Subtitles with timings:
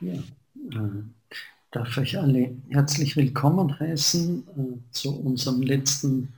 [0.00, 1.02] Ja, äh,
[1.72, 6.32] darf euch alle herzlich willkommen heißen äh, zu unserem letzten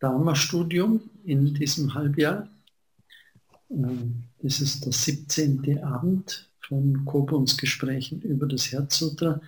[0.00, 2.46] Dharma-Studium in diesem Halbjahr.
[3.70, 3.76] Äh,
[4.42, 5.82] das ist der 17.
[5.82, 9.40] Abend von Kobuns Gesprächen über das Herzsutra.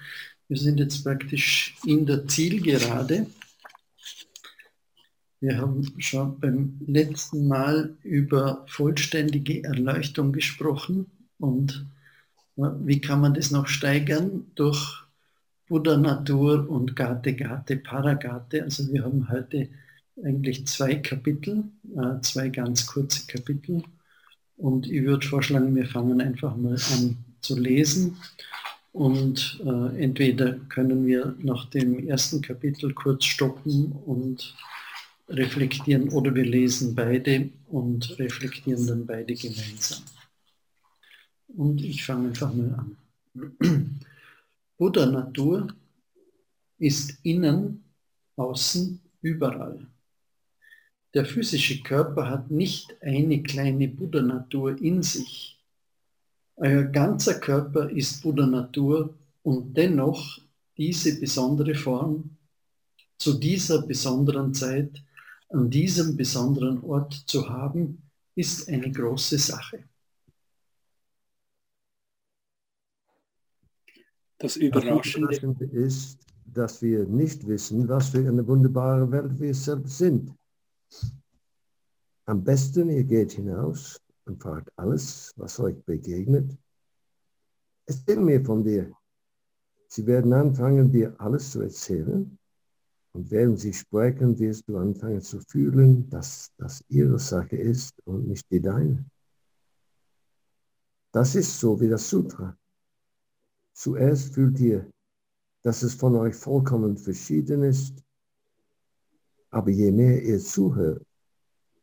[0.48, 3.26] Wir sind jetzt praktisch in der Zielgerade.
[5.40, 11.84] Wir haben schon beim letzten Mal über vollständige Erleuchtung gesprochen und
[12.56, 14.46] wie kann man das noch steigern?
[14.54, 15.02] Durch
[15.68, 18.62] Buddha Natur und Gate Gate Paragate.
[18.62, 19.68] Also wir haben heute
[20.22, 21.64] eigentlich zwei Kapitel,
[21.96, 23.82] äh, zwei ganz kurze Kapitel.
[24.56, 28.18] Und ich würde vorschlagen, wir fangen einfach mal an zu lesen.
[28.92, 34.54] Und äh, entweder können wir nach dem ersten Kapitel kurz stoppen und
[35.28, 40.02] reflektieren oder wir lesen beide und reflektieren dann beide gemeinsam.
[41.62, 42.96] Und ich fange einfach mal an.
[44.78, 45.68] Buddha Natur
[46.78, 47.84] ist innen,
[48.34, 49.86] außen, überall.
[51.14, 55.56] Der physische Körper hat nicht eine kleine Buddha Natur in sich.
[56.56, 60.40] Euer ganzer Körper ist Buddha Natur und dennoch
[60.76, 62.38] diese besondere Form
[63.18, 65.00] zu dieser besonderen Zeit
[65.50, 68.02] an diesem besonderen Ort zu haben,
[68.34, 69.84] ist eine große Sache.
[74.42, 80.34] Das Überraschende ist, dass wir nicht wissen, was für eine wunderbare Welt wir selbst sind.
[82.26, 86.58] Am besten, ihr geht hinaus und fragt alles, was euch begegnet.
[87.86, 88.92] Erzähl mir von dir.
[89.86, 92.36] Sie werden anfangen, dir alles zu erzählen.
[93.12, 98.26] Und während sie sprechen, wirst du anfangen zu fühlen, dass das ihre Sache ist und
[98.26, 99.04] nicht die deine.
[101.12, 102.56] Das ist so wie das Sutra.
[103.72, 104.90] Zuerst fühlt ihr,
[105.62, 108.02] dass es von euch vollkommen verschieden ist.
[109.50, 111.04] Aber je mehr ihr zuhört,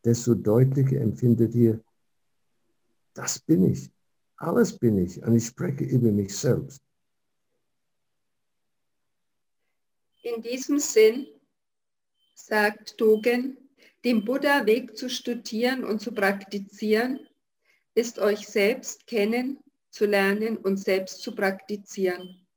[0.04, 1.84] desto deutlicher empfindet ihr,
[3.14, 3.92] das bin ich.
[4.38, 6.82] Alles bin ich und ich spreche über mich selbst.
[10.22, 11.28] In diesem Sinn
[12.36, 13.58] sagt Dogen,
[14.04, 17.20] den Buddha-Weg zu studieren und zu praktizieren,
[17.96, 22.48] ist euch selbst kennen zu lernen und selbst zu praktizieren.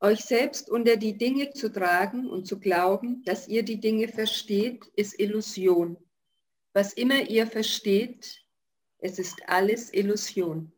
[0.00, 4.86] Euch selbst unter die Dinge zu tragen und zu glauben, dass ihr die Dinge versteht,
[4.94, 5.96] ist Illusion.
[6.72, 8.44] Was immer ihr versteht,
[8.98, 10.72] es ist alles Illusion.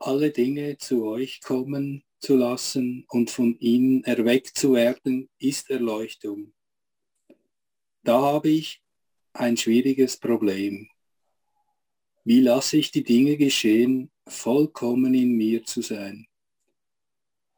[0.00, 6.52] Alle Dinge zu euch kommen zu lassen und von ihnen erweckt zu werden, ist Erleuchtung.
[8.02, 8.82] Da habe ich
[9.32, 10.88] ein schwieriges Problem.
[12.28, 16.26] Wie lasse ich die Dinge geschehen, vollkommen in mir zu sein?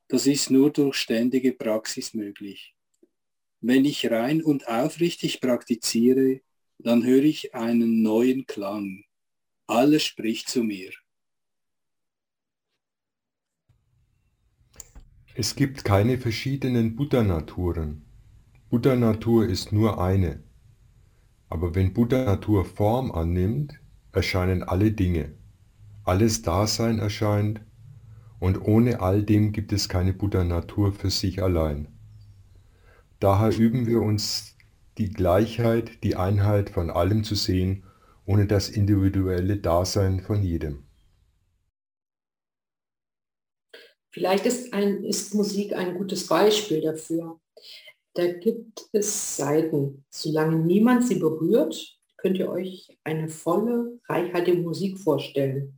[0.06, 2.76] Das ist nur durch ständige Praxis möglich.
[3.60, 6.42] Wenn ich rein und aufrichtig praktiziere,
[6.78, 9.02] dann höre ich einen neuen Klang.
[9.66, 10.92] Alles spricht zu mir.
[15.34, 18.04] Es gibt keine verschiedenen Buddha-Naturen.
[18.68, 20.44] Buddha-Natur ist nur eine.
[21.48, 23.79] Aber wenn Buddha-Natur Form annimmt,
[24.12, 25.32] erscheinen alle Dinge,
[26.04, 27.60] alles Dasein erscheint,
[28.38, 31.88] und ohne all dem gibt es keine Buddha-Natur für sich allein.
[33.20, 34.56] Daher üben wir uns
[34.96, 37.84] die Gleichheit, die Einheit von allem zu sehen,
[38.24, 40.84] ohne das individuelle Dasein von jedem.
[44.10, 47.40] Vielleicht ist, ein, ist Musik ein gutes Beispiel dafür.
[48.14, 54.98] Da gibt es Seiten, solange niemand sie berührt, könnt ihr euch eine volle, reichhaltige Musik
[54.98, 55.76] vorstellen.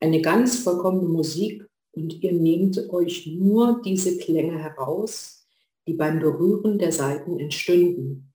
[0.00, 5.46] Eine ganz vollkommene Musik und ihr nehmt euch nur diese Klänge heraus,
[5.86, 8.32] die beim Berühren der Saiten entstünden.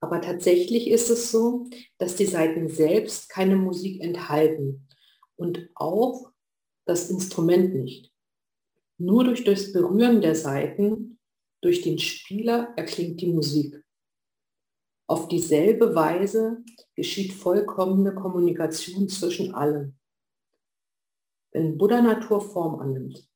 [0.00, 1.68] Aber tatsächlich ist es so,
[1.98, 4.88] dass die Saiten selbst keine Musik enthalten
[5.36, 6.30] und auch
[6.86, 8.10] das Instrument nicht.
[8.96, 11.18] Nur durch das Berühren der Saiten,
[11.60, 13.82] durch den Spieler erklingt die Musik.
[15.10, 16.62] Auf dieselbe Weise
[16.94, 19.98] geschieht vollkommene Kommunikation zwischen allen,
[21.50, 23.28] wenn Buddha Natur Form annimmt.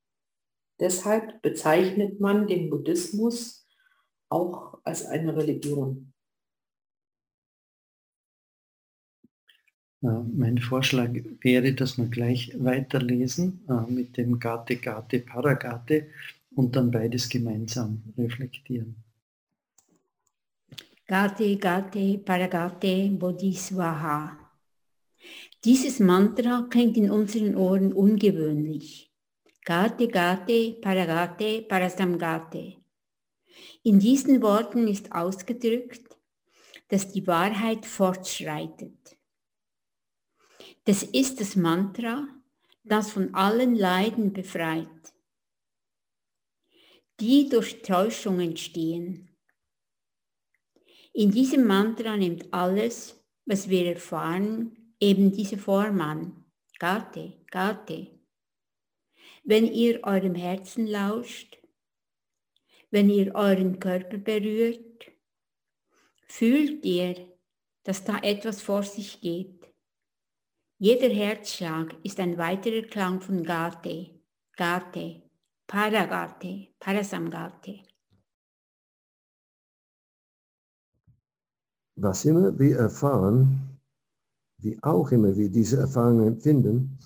[0.78, 3.66] Deshalb bezeichnet man den Buddhismus
[4.28, 6.12] auch als eine Religion.
[10.00, 11.10] Mein Vorschlag
[11.40, 16.06] wäre, dass wir gleich weiterlesen äh, mit dem Gate Gate Paragate
[16.54, 19.03] und dann beides gemeinsam reflektieren.
[21.06, 24.38] Gate Gate Paragate Bodhisvaha.
[25.62, 29.12] Dieses Mantra klingt in unseren Ohren ungewöhnlich.
[29.66, 32.78] Gate, Gate, Paragate, Parasamgate.
[33.82, 36.16] In diesen Worten ist ausgedrückt,
[36.88, 39.18] dass die Wahrheit fortschreitet.
[40.84, 42.26] Das ist das Mantra,
[42.82, 44.88] das von allen Leiden befreit,
[47.20, 49.33] die durch Täuschung entstehen.
[51.16, 56.44] In diesem Mantra nimmt alles, was wir erfahren, eben diese Form an.
[56.80, 58.10] Gate, Gate.
[59.44, 61.56] Wenn ihr eurem Herzen lauscht,
[62.90, 65.12] wenn ihr euren Körper berührt,
[66.26, 67.28] fühlt ihr,
[67.84, 69.72] dass da etwas vor sich geht.
[70.78, 74.20] Jeder Herzschlag ist ein weiterer Klang von Gate,
[74.56, 75.22] Gate,
[75.68, 77.83] Paragate, Parasamgate.
[81.96, 83.78] Was immer wir erfahren,
[84.60, 86.98] wie auch immer wir diese Erfahrung empfinden,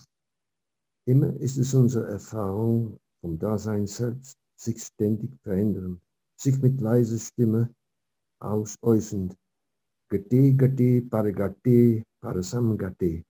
[1.06, 6.00] immer ist es unsere Erfahrung vom Dasein selbst, sich ständig verändern,
[6.40, 7.75] sich mit leiser Stimme
[8.40, 9.37] ausäußernd.
[10.08, 13.25] Gate, Gate, Paragate, Parasamgate.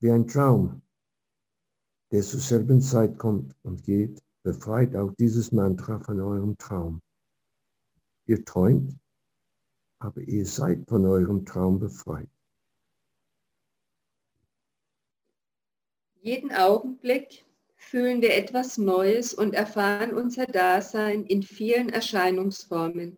[0.00, 0.82] Wie ein Traum,
[2.12, 7.00] der zur selben Zeit kommt und geht, befreit auch dieses Mantra von eurem Traum.
[8.26, 8.96] Ihr träumt
[9.98, 12.28] aber ihr seid von eurem Traum befreit.
[16.20, 17.44] Jeden Augenblick
[17.76, 23.16] fühlen wir etwas Neues und erfahren unser Dasein in vielen Erscheinungsformen.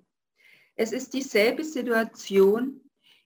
[0.75, 2.80] Es ist dieselbe Situation,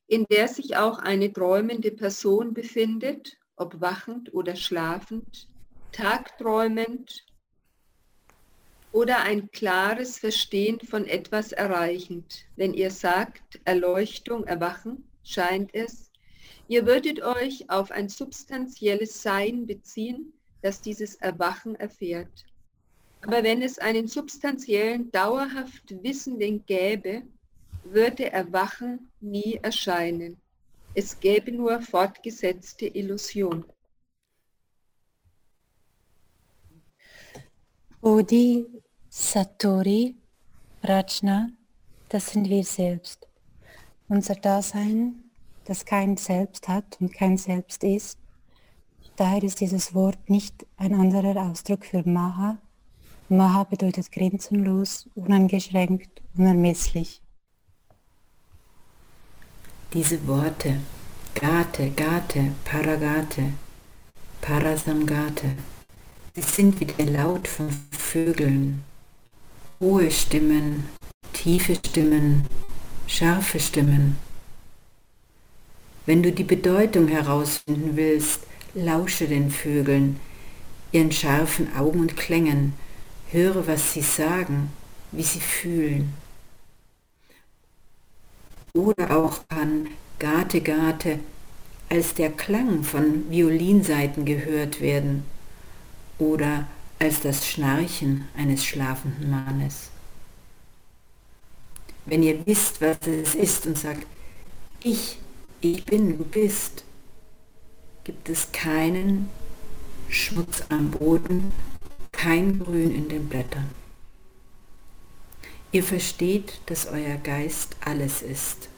[0.06, 5.48] in der sich auch eine träumende Person befindet, ob wachend oder schlafend,
[5.90, 7.26] tagträumend
[8.92, 12.44] oder ein klares Verstehen von etwas erreichend.
[12.56, 16.10] Wenn ihr sagt, Erleuchtung, Erwachen, scheint es,
[16.68, 22.44] ihr würdet euch auf ein substanzielles Sein beziehen, das dieses Erwachen erfährt.
[23.22, 27.22] Aber wenn es einen substanziellen, dauerhaft Wissenden gäbe,
[27.84, 30.36] würde Erwachen nie erscheinen.
[30.94, 33.64] Es gäbe nur fortgesetzte Illusion.
[38.00, 38.81] Bodhi,
[39.14, 40.16] Satori,
[40.80, 41.50] Prajna,
[42.08, 43.28] das sind wir selbst.
[44.08, 45.24] Unser Dasein,
[45.66, 48.16] das kein Selbst hat und kein Selbst ist.
[49.16, 52.56] Daher ist dieses Wort nicht ein anderer Ausdruck für Maha.
[53.28, 57.20] Maha bedeutet grenzenlos, uneingeschränkt, unermesslich.
[59.92, 60.80] Diese Worte,
[61.34, 63.52] Gate, Gate, Paragate,
[64.40, 65.54] Parasamgate,
[66.34, 68.84] Sie sind wie der Laut von Vögeln.
[69.82, 70.88] Hohe Stimmen,
[71.32, 72.46] tiefe Stimmen,
[73.08, 74.16] scharfe Stimmen.
[76.06, 78.42] Wenn du die Bedeutung herausfinden willst,
[78.74, 80.20] lausche den Vögeln,
[80.92, 82.74] ihren scharfen Augen und Klängen,
[83.32, 84.70] höre, was sie sagen,
[85.10, 86.14] wie sie fühlen.
[88.74, 89.88] Oder auch kann
[90.20, 91.18] Gate Gate
[91.88, 95.24] als der Klang von Violinseiten gehört werden
[96.20, 96.68] oder
[97.02, 99.90] als das Schnarchen eines schlafenden Mannes.
[102.06, 104.06] Wenn ihr wisst, was es ist und sagt,
[104.84, 105.18] ich,
[105.60, 106.84] ich bin, du bist,
[108.04, 109.30] gibt es keinen
[110.08, 111.50] Schmutz am Boden,
[112.12, 113.70] kein Grün in den Blättern.
[115.72, 118.68] Ihr versteht, dass euer Geist alles ist,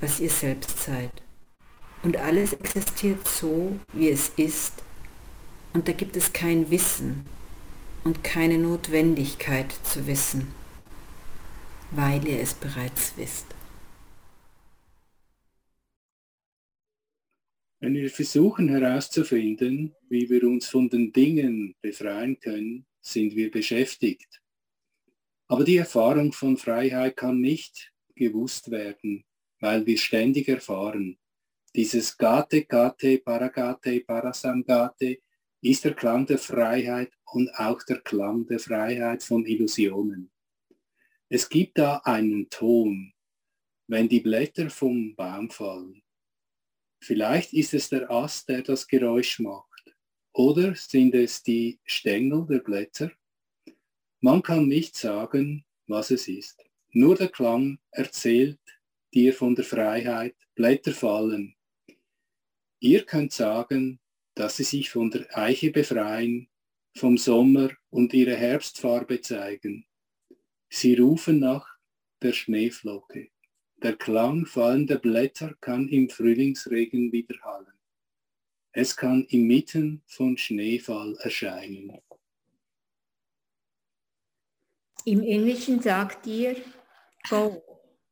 [0.00, 1.12] was ihr selbst seid.
[2.02, 4.72] Und alles existiert so, wie es ist,
[5.74, 7.26] und da gibt es kein Wissen
[8.06, 10.46] und keine Notwendigkeit zu wissen,
[11.90, 13.46] weil ihr es bereits wisst.
[17.80, 24.40] Wenn wir versuchen herauszufinden, wie wir uns von den Dingen befreien können, sind wir beschäftigt.
[25.48, 29.24] Aber die Erfahrung von Freiheit kann nicht gewusst werden,
[29.58, 31.18] weil wir ständig erfahren.
[31.74, 35.25] Dieses Gate, Gate, Paragate, Parasamgate
[35.70, 40.30] ist der Klang der Freiheit und auch der Klang der Freiheit von Illusionen.
[41.28, 43.12] Es gibt da einen Ton,
[43.88, 46.02] wenn die Blätter vom Baum fallen.
[47.02, 49.96] Vielleicht ist es der Ast, der das Geräusch macht.
[50.32, 53.10] Oder sind es die Stängel der Blätter?
[54.20, 56.64] Man kann nicht sagen, was es ist.
[56.90, 58.60] Nur der Klang erzählt
[59.12, 61.56] dir von der Freiheit, Blätter fallen.
[62.80, 63.98] Ihr könnt sagen,
[64.36, 66.48] dass sie sich von der Eiche befreien,
[66.94, 69.86] vom Sommer und ihre Herbstfarbe zeigen.
[70.68, 71.66] Sie rufen nach
[72.22, 73.30] der Schneeflocke.
[73.82, 77.72] Der Klang fallender Blätter kann im Frühlingsregen widerhallen.
[78.72, 81.98] Es kann inmitten von Schneefall erscheinen.
[85.06, 86.56] Im Englischen sagt ihr,
[87.30, 87.62] go,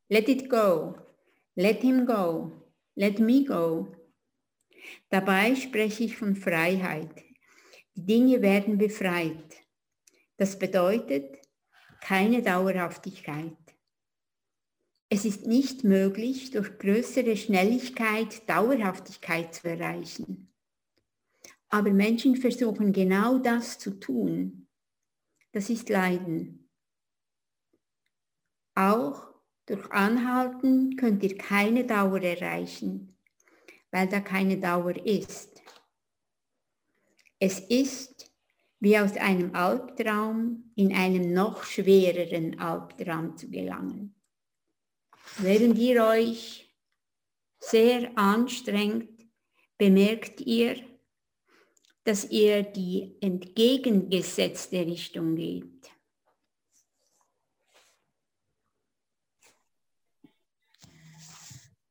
[0.09, 0.95] let it go,
[1.55, 2.53] let him go,
[2.95, 4.04] let me go.
[5.09, 7.25] Dabei spreche ich von Freiheit.
[7.95, 9.55] Die Dinge werden befreit.
[10.37, 11.39] Das bedeutet
[12.01, 13.57] keine Dauerhaftigkeit.
[15.09, 20.53] Es ist nicht möglich, durch größere Schnelligkeit Dauerhaftigkeit zu erreichen.
[21.69, 24.67] Aber Menschen versuchen genau das zu tun.
[25.53, 26.69] Das ist Leiden.
[28.75, 29.29] Auch
[29.67, 33.17] durch Anhalten könnt ihr keine Dauer erreichen,
[33.95, 35.63] weil da keine Dauer ist.
[37.39, 38.29] Es ist
[38.81, 44.21] wie aus einem Albtraum in einen noch schwereren Albtraum zu gelangen.
[45.39, 46.75] Während ihr euch
[47.61, 49.29] sehr anstrengt,
[49.79, 50.77] bemerkt ihr,
[52.03, 55.89] dass ihr die entgegengesetzte Richtung geht.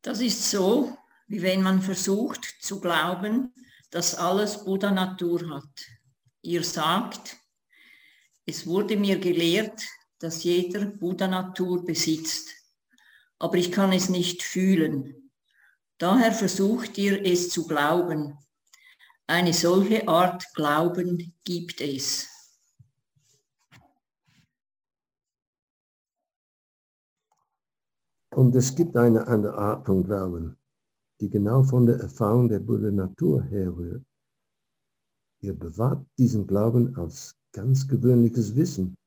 [0.01, 3.53] Das ist so, wie wenn man versucht zu glauben,
[3.89, 5.85] dass alles Buddha-Natur hat.
[6.41, 7.37] Ihr sagt,
[8.45, 9.81] es wurde mir gelehrt,
[10.19, 12.49] dass jeder Buddha-Natur besitzt,
[13.39, 15.31] aber ich kann es nicht fühlen.
[15.97, 18.37] Daher versucht ihr es zu glauben.
[19.27, 22.27] Eine solche Art Glauben gibt es.
[28.31, 30.57] Und es gibt eine andere Art von Glauben,
[31.23, 34.03] die genau von der Erfahrung der Buddha Natur herrührt.
[35.39, 38.97] Ihr bewahrt diesen Glauben als ganz gewöhnliches Wissen.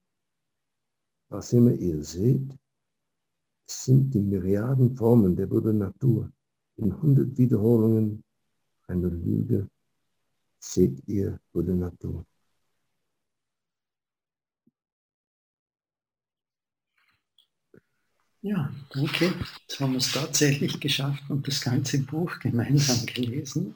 [1.29, 2.57] Was immer ihr seht,
[3.67, 6.33] sind die Myriaden Formen der Buddha Natur.
[6.77, 8.25] In hundert Wiederholungen
[8.87, 9.69] einer Lüge
[10.59, 11.75] seht ihr Buddha
[18.47, 19.35] Ja, danke.
[19.63, 23.75] Jetzt haben wir es tatsächlich geschafft und das ganze Buch gemeinsam gelesen.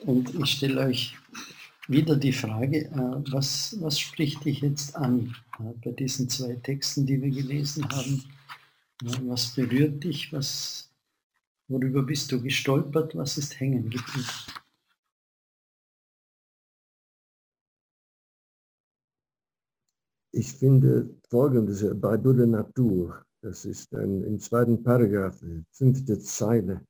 [0.00, 1.16] Und ich stelle euch
[1.86, 7.06] wieder die Frage, äh, was, was spricht dich jetzt an äh, bei diesen zwei Texten,
[7.06, 8.24] die wir gelesen haben?
[9.22, 10.32] Was berührt dich?
[10.32, 10.90] Was,
[11.68, 13.14] worüber bist du gestolpert?
[13.14, 14.26] Was ist hängen geblieben?
[20.32, 26.86] Ich finde folgendes bei Buddha Natur, das ist ein, im zweiten Paragraph, fünfte Zeile.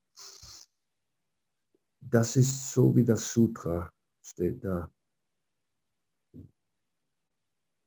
[2.01, 3.91] Das ist so wie das Sutra
[4.23, 4.91] steht da.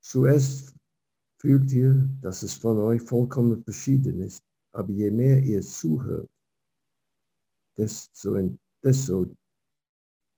[0.02, 0.74] Zuerst
[1.40, 6.30] fühlt ihr, dass es von euch vollkommen verschieden ist, aber je mehr ihr zuhört,
[7.78, 9.28] desto, desto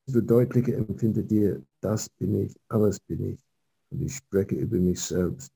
[0.08, 3.45] deutlicher empfindet ihr, das bin ich, alles bin ich
[3.92, 5.51] und ich spreche über mich selbst.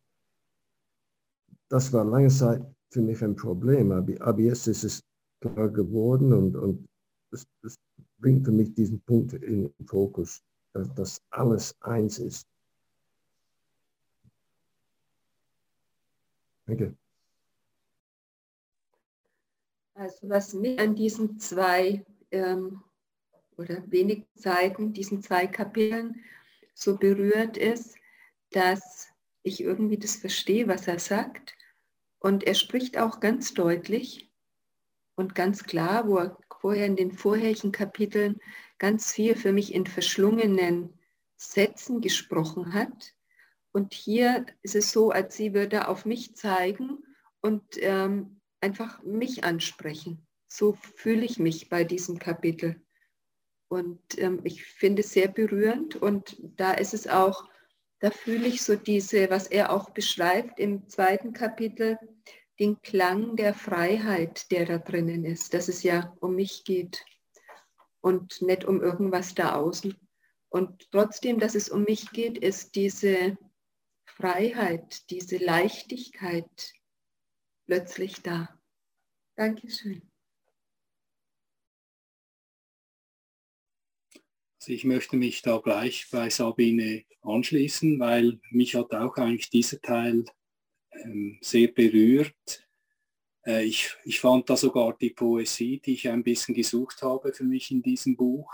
[1.70, 5.04] Das war lange Zeit für mich ein Problem, aber, jetzt ist es
[5.42, 6.88] klar geworden und, und
[7.32, 7.76] es, es
[8.18, 10.42] bringt für mich diesen Punkt in den Fokus,
[10.74, 12.48] dass, dass alles eins ist.
[16.66, 16.96] Danke.
[19.96, 22.82] Also was mich an diesen zwei ähm,
[23.58, 26.16] oder wenigen Seiten, diesen zwei Kapiteln
[26.74, 27.99] so berührt ist,
[28.52, 29.08] dass
[29.44, 31.56] ich irgendwie das verstehe, was er sagt.
[32.20, 34.30] Und er spricht auch ganz deutlich
[35.16, 38.40] und ganz klar, wo er vorher in den vorherigen Kapiteln
[38.78, 40.94] ganz viel für mich in verschlungenen
[41.38, 43.16] Sätzen gesprochen hat.
[43.72, 47.04] Und hier ist es so, als sie würde auf mich zeigen
[47.42, 50.28] und ähm, einfach mich ansprechen.
[50.48, 52.82] So fühle ich mich bei diesem Kapitel.
[53.70, 57.48] Und ähm, ich finde es sehr berührend und da ist es auch
[58.00, 61.98] da fühle ich so diese, was er auch beschreibt im zweiten Kapitel,
[62.60, 67.06] den Klang der Freiheit, der da drinnen ist, dass es ja um mich geht
[68.02, 69.96] und nicht um irgendwas da außen.
[70.50, 73.38] Und trotzdem, dass es um mich geht, ist diese
[74.06, 76.74] Freiheit, diese Leichtigkeit
[77.66, 78.60] plötzlich da.
[79.36, 80.09] Dankeschön.
[84.60, 89.80] Also ich möchte mich da gleich bei Sabine anschließen, weil mich hat auch eigentlich dieser
[89.82, 90.26] Teil
[90.92, 92.68] ähm, sehr berührt.
[93.46, 97.46] Äh, ich, ich fand da sogar die Poesie, die ich ein bisschen gesucht habe für
[97.46, 98.52] mich in diesem Buch.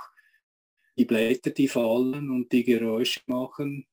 [0.95, 3.87] Die Blätter, die fallen und die Geräusche machen,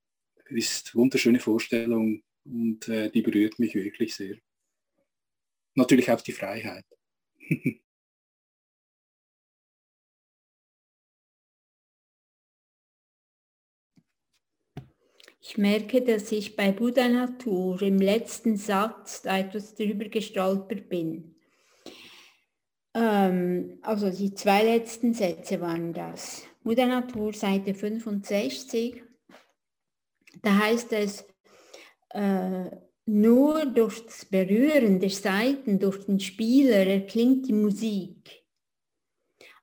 [0.50, 4.36] ist wunderschöne Vorstellung und äh, die berührt mich wirklich sehr.
[5.74, 6.84] Natürlich auch die Freiheit.
[15.52, 21.34] Ich merke, dass ich bei Buddha Natur im letzten Satz etwas drüber gestolpert bin.
[22.94, 26.44] Ähm, also die zwei letzten Sätze waren das.
[26.64, 29.02] Buddha Natur, Seite 65.
[30.40, 31.26] Da heißt es,
[32.14, 32.70] äh,
[33.04, 38.42] nur durch das Berühren der Seiten, durch den Spieler erklingt die Musik.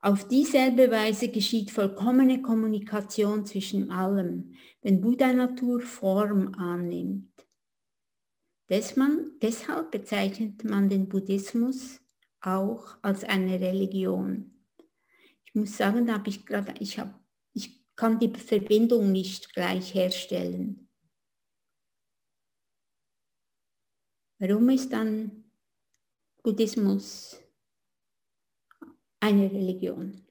[0.02, 7.34] Auf dieselbe Weise geschieht vollkommene Kommunikation zwischen allem, wenn Buddha-Natur Form annimmt.
[8.70, 12.02] deshalb bezeichnet man den Buddhismus
[12.42, 14.66] auch als eine Religion.
[15.44, 17.20] Ich muss sagen, da habe ich gerade, ich, hab,
[17.54, 20.88] ich kann die Verbindung nicht gleich herstellen.
[24.38, 25.52] Warum ist dann
[26.44, 27.42] Buddhismus
[29.20, 30.29] eine Religion?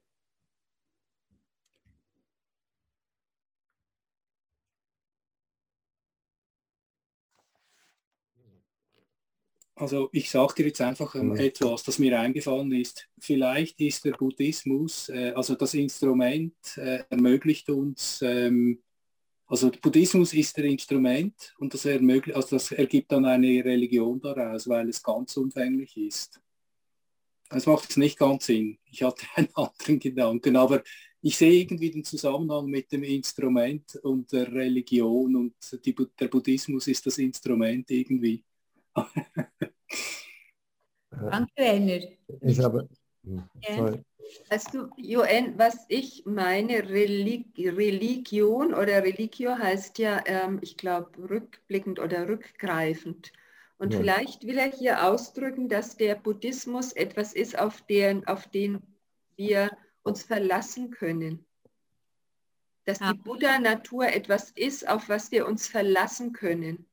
[9.79, 13.09] Also ich sage dir jetzt einfach ähm, etwas, das mir eingefallen ist.
[13.21, 18.83] Vielleicht ist der Buddhismus, äh, also das Instrument äh, ermöglicht uns, ähm,
[19.47, 24.69] also Buddhismus ist der Instrument und das, ermöglicht, also das ergibt dann eine Religion daraus,
[24.69, 26.41] weil es ganz umfänglich ist.
[27.49, 28.79] Das macht jetzt nicht ganz Sinn.
[28.85, 30.83] Ich hatte einen anderen Gedanken, aber
[31.23, 35.55] ich sehe irgendwie den Zusammenhang mit dem Instrument und der Religion und
[35.85, 38.45] die, der Buddhismus ist das Instrument irgendwie.
[41.11, 42.07] Danke, Rainer.
[42.43, 42.89] Ich habe.
[43.67, 44.05] Sorry.
[44.51, 51.31] Weißt du, Joen, was ich meine, Relig Religion oder Religio heißt ja, ähm, ich glaube,
[51.31, 53.33] rückblickend oder rückgreifend.
[53.79, 54.01] Und ja.
[54.01, 58.83] vielleicht will er hier ausdrücken, dass der Buddhismus etwas ist, auf den, auf den
[59.37, 59.71] wir
[60.03, 61.47] uns verlassen können.
[62.85, 63.13] Dass ja.
[63.13, 66.89] die Buddha-Natur etwas ist, auf was wir uns verlassen können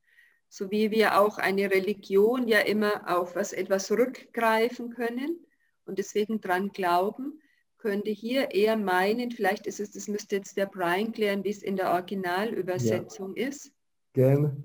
[0.50, 5.46] so wie wir auch eine Religion ja immer auf was etwas rückgreifen können
[5.86, 7.42] und deswegen dran glauben,
[7.78, 11.62] könnte hier eher meinen, vielleicht ist es, das müsste jetzt der Brian klären, wie es
[11.62, 13.48] in der Originalübersetzung ja.
[13.48, 13.72] ist.
[14.14, 14.58] Gerne.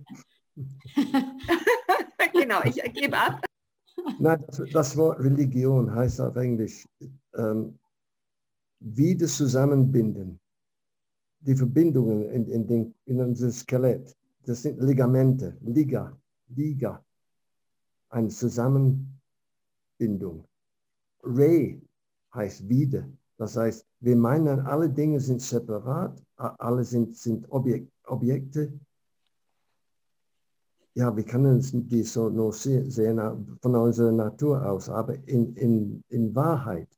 [2.32, 3.44] genau, ich gebe ab.
[4.18, 6.86] Nein, das Wort Religion heißt auf Englisch
[7.34, 7.78] ähm,
[8.78, 10.40] wieder zusammenbinden.
[11.40, 16.16] Die Verbindungen in, in, den, in unser Skelett das sind Ligamente, Liga,
[16.48, 17.04] Liga,
[18.08, 20.44] eine Zusammenbindung.
[21.22, 21.80] Re
[22.34, 23.08] heißt wieder.
[23.36, 28.72] Das heißt, wir meinen, alle Dinge sind separat, alle sind, sind Objek Objekte.
[30.94, 36.34] Ja, wir können die so nur sehen von unserer Natur aus, aber in, in, in
[36.34, 36.88] Wahrheit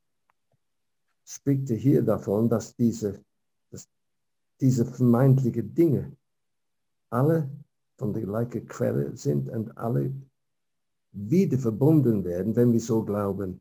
[1.25, 3.23] spricht er hier davon, dass diese,
[3.71, 3.87] dass
[4.61, 6.17] diese vermeintlichen Dinge
[7.13, 7.49] alle
[7.99, 10.13] von der gleichen Quelle sind und alle
[11.13, 13.61] wieder verbunden werden, wenn wir so glauben.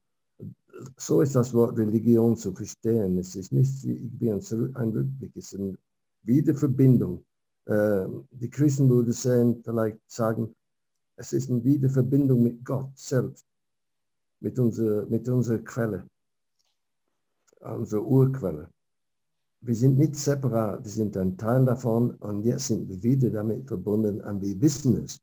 [0.97, 3.17] So ist das Wort Religion zu verstehen.
[3.17, 5.77] Es ist nicht wie ein Rückblick, es ist eine
[6.23, 7.23] Wiederverbindung.
[7.67, 10.55] Ähm, die Christen würden sagen, vielleicht sagen,
[11.17, 13.45] es ist eine Wiederverbindung mit Gott selbst,
[14.39, 16.07] mit unserer, mit unserer Quelle,
[17.59, 18.69] unserer Urquelle
[19.61, 23.67] wir sind nicht separat, wir sind ein Teil davon und jetzt sind wir wieder damit
[23.67, 25.21] verbunden und wir wissen es.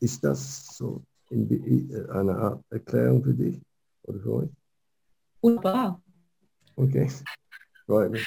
[0.00, 3.60] Ist das so eine Art Erklärung für dich
[4.02, 4.50] oder für euch?
[5.40, 6.02] Wunderbar.
[6.76, 7.10] Okay.
[7.88, 8.20] Right.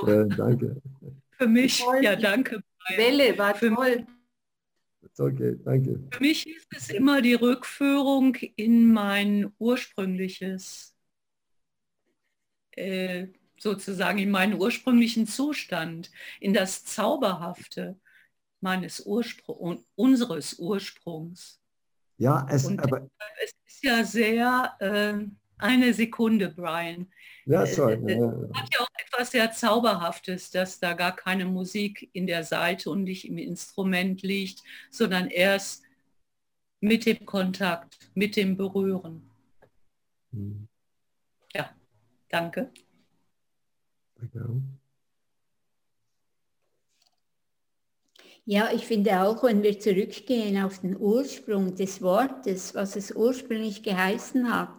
[0.00, 0.22] Hallo.
[0.22, 0.82] Äh, danke.
[1.32, 2.62] Für mich, ja, danke.
[2.96, 4.06] Welle war für toll.
[5.18, 6.02] Okay, danke.
[6.10, 10.91] Für mich ist es immer die Rückführung in mein ursprüngliches
[12.76, 17.96] äh, sozusagen in meinen ursprünglichen Zustand, in das Zauberhafte
[18.60, 21.60] meines Ursprung, unseres Ursprungs.
[22.18, 23.08] Ja, es, aber
[23.42, 25.24] es ist ja sehr äh,
[25.58, 27.10] eine Sekunde, Brian.
[27.46, 27.94] Ja, sorry.
[27.94, 32.44] Äh, äh, hat ja auch etwas sehr Zauberhaftes, dass da gar keine Musik in der
[32.44, 35.84] Seite und nicht im Instrument liegt, sondern erst
[36.80, 39.28] mit dem Kontakt, mit dem Berühren.
[40.32, 40.68] Hm.
[42.32, 42.72] Danke.
[48.44, 53.82] Ja, ich finde auch, wenn wir zurückgehen auf den Ursprung des Wortes, was es ursprünglich
[53.82, 54.70] geheißen hat,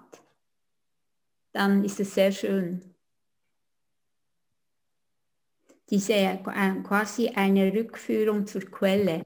[1.54, 2.82] dann ist es sehr schön.
[5.90, 6.38] Diese äh,
[6.84, 9.24] quasi eine Rückführung zur Quelle.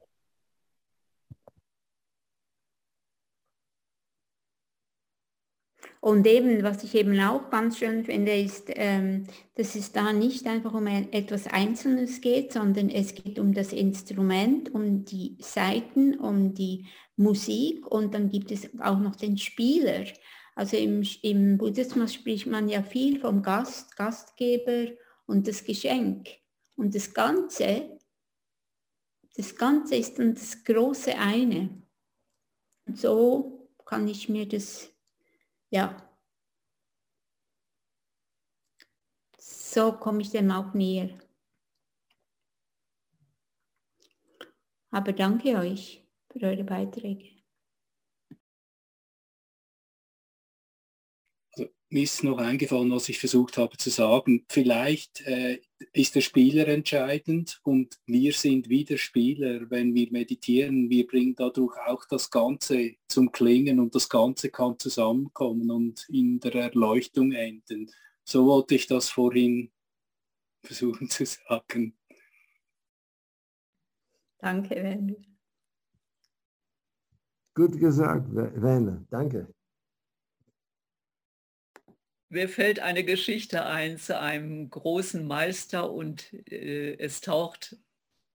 [6.00, 10.46] Und eben, was ich eben auch ganz schön finde, ist, ähm, dass es da nicht
[10.46, 16.54] einfach um etwas Einzelnes geht, sondern es geht um das Instrument, um die Saiten, um
[16.54, 20.06] die Musik und dann gibt es auch noch den Spieler.
[20.56, 24.92] Also im, im Buddhismus spricht man ja viel vom Gast, Gastgeber
[25.26, 26.30] und das Geschenk.
[26.76, 27.98] Und das Ganze,
[29.36, 31.84] das Ganze ist dann das große eine.
[32.86, 34.90] Und so kann ich mir das
[35.72, 35.96] ja.
[39.40, 41.10] So komme ich dem auch näher.
[44.92, 47.38] Aber danke euch für eure Beiträge.
[51.90, 54.46] mir ist noch eingefallen, was ich versucht habe zu sagen.
[54.50, 55.62] Vielleicht äh,
[55.94, 60.90] ist der Spieler entscheidend und wir sind wieder Spieler, wenn wir meditieren.
[60.90, 66.40] Wir bringen dadurch auch das Ganze zum Klingen und das Ganze kann zusammenkommen und in
[66.40, 67.92] der Erleuchtung enden.
[68.24, 69.72] So wollte ich das vorhin
[70.64, 71.96] versuchen zu sagen.
[74.40, 75.16] Danke, Werner.
[77.56, 79.06] Gut gesagt, Werner.
[79.10, 79.48] Danke.
[82.30, 87.78] Mir fällt eine Geschichte ein zu einem großen Meister und äh, es taucht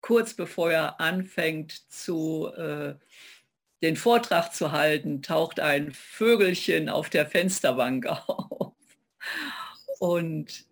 [0.00, 2.94] kurz bevor er anfängt zu äh,
[3.82, 8.72] den Vortrag zu halten, taucht ein Vögelchen auf der Fensterbank auf.
[9.98, 10.66] Und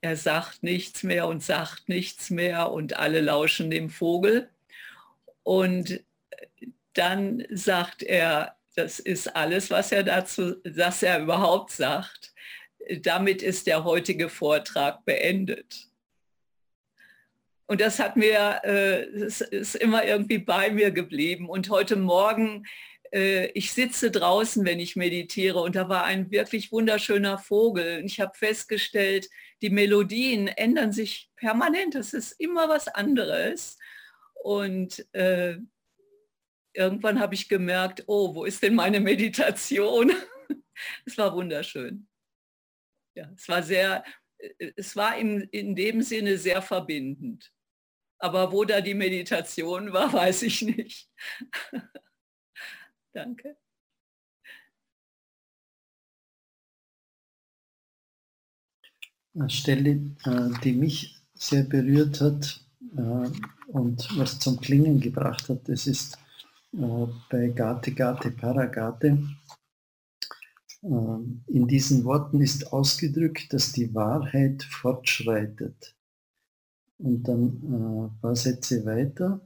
[0.00, 4.50] er sagt nichts mehr und sagt nichts mehr und alle lauschen dem Vogel.
[5.42, 6.02] Und
[6.94, 12.23] dann sagt er, das ist alles, was er dazu, dass er überhaupt sagt.
[13.00, 15.88] Damit ist der heutige Vortrag beendet.
[17.66, 21.48] Und das hat mir, äh, ist immer irgendwie bei mir geblieben.
[21.48, 22.66] Und heute Morgen,
[23.12, 28.00] äh, ich sitze draußen, wenn ich meditiere, und da war ein wirklich wunderschöner Vogel.
[28.00, 29.30] Und ich habe festgestellt,
[29.62, 31.94] die Melodien ändern sich permanent.
[31.94, 33.78] Das ist immer was anderes.
[34.42, 35.56] Und äh,
[36.74, 40.12] irgendwann habe ich gemerkt, oh, wo ist denn meine Meditation?
[41.06, 42.06] es war wunderschön.
[43.14, 44.04] Ja, es war sehr,
[44.38, 47.52] äh, es war in, in dem Sinne sehr verbindend.
[48.18, 51.10] Aber wo da die Meditation war, weiß ich nicht.
[53.12, 53.56] Danke.
[59.34, 59.90] Eine Stelle,
[60.24, 62.60] äh, die mich sehr berührt hat
[62.96, 63.30] äh,
[63.68, 66.18] und was zum Klingen gebracht hat, das ist
[66.72, 69.16] bei Gate, Gate, Paragate.
[70.84, 75.96] Ähm, in diesen Worten ist ausgedrückt, dass die Wahrheit fortschreitet.
[76.98, 79.40] Und dann ein äh, paar Sätze weiter.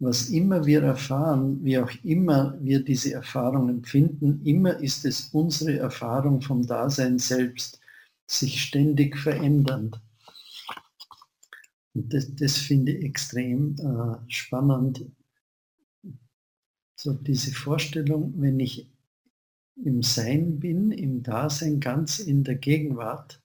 [0.00, 5.76] Was immer wir erfahren, wie auch immer wir diese Erfahrung empfinden, immer ist es unsere
[5.78, 7.80] Erfahrung vom Dasein selbst,
[8.28, 10.00] sich ständig verändernd.
[11.94, 15.04] Und das, das finde ich extrem äh, spannend,
[16.94, 18.88] so diese Vorstellung, wenn ich
[19.84, 23.42] im Sein bin, im Dasein, ganz in der Gegenwart,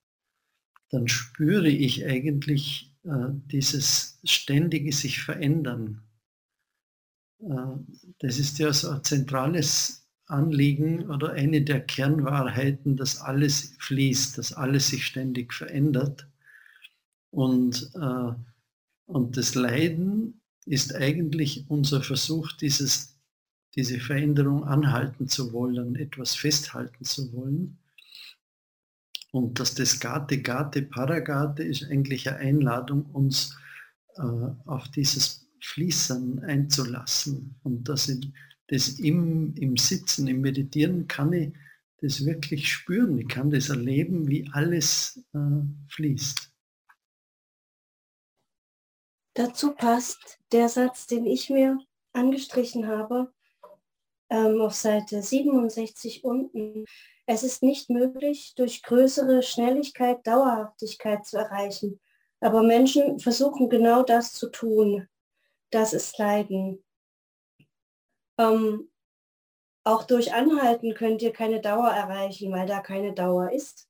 [0.90, 6.04] dann spüre ich eigentlich äh, dieses ständige sich verändern.
[7.40, 7.78] Äh,
[8.20, 14.54] das ist ja so ein zentrales Anliegen oder eine der Kernwahrheiten, dass alles fließt, dass
[14.54, 16.28] alles sich ständig verändert.
[17.30, 18.34] Und, äh,
[19.06, 23.13] und das Leiden ist eigentlich unser Versuch, dieses
[23.76, 27.78] diese Veränderung anhalten zu wollen, etwas festhalten zu wollen.
[29.32, 33.58] Und dass das Gate, Gate, Paragate ist eigentlich eine Einladung, uns
[34.16, 37.56] äh, auf dieses Fließen einzulassen.
[37.64, 38.32] Und dass ich
[38.68, 41.52] das im, im Sitzen, im Meditieren kann ich
[42.02, 43.18] das wirklich spüren.
[43.18, 45.40] Ich kann das erleben, wie alles äh,
[45.90, 46.52] fließt.
[49.36, 51.80] Dazu passt der Satz, den ich mir
[52.12, 53.34] angestrichen habe,
[54.34, 56.86] ähm, auf Seite 67 unten.
[57.28, 62.02] Es ist nicht möglich, durch größere Schnelligkeit Dauerhaftigkeit zu erreichen.
[62.42, 65.08] Aber Menschen versuchen genau das zu tun.
[65.70, 66.84] Das ist Leiden.
[68.40, 68.92] Ähm,
[69.86, 73.88] auch durch Anhalten könnt ihr keine Dauer erreichen, weil da keine Dauer ist.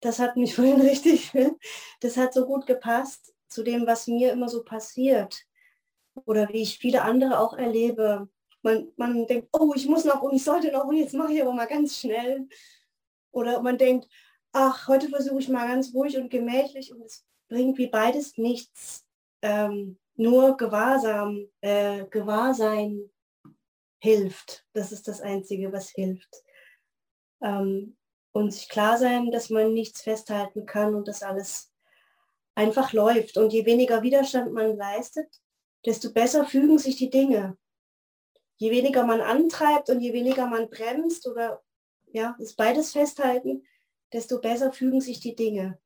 [0.00, 1.32] Das hat mich vorhin richtig,
[2.00, 5.46] das hat so gut gepasst zu dem, was mir immer so passiert
[6.26, 8.28] oder wie ich viele andere auch erlebe
[8.62, 11.42] man, man denkt, oh, ich muss noch und ich sollte noch und jetzt mache ich
[11.42, 12.48] aber mal ganz schnell.
[13.32, 14.08] Oder man denkt,
[14.52, 19.06] ach, heute versuche ich mal ganz ruhig und gemächlich und es bringt wie beides nichts.
[19.42, 23.10] Ähm, nur Gewahrsam, äh, Gewahrsein
[24.02, 24.66] hilft.
[24.72, 26.42] Das ist das Einzige, was hilft.
[27.42, 27.96] ähm,
[28.32, 31.72] und sich klar sein, dass man nichts festhalten kann und dass alles
[32.54, 33.36] einfach läuft.
[33.36, 35.28] Und je weniger Widerstand man leistet,
[35.84, 37.56] desto besser fügen sich die Dinge.
[38.60, 41.62] Je weniger man antreibt und je weniger man bremst oder
[42.12, 43.66] ja, ist beides festhalten,
[44.12, 45.80] desto besser fügen sich die Dinge.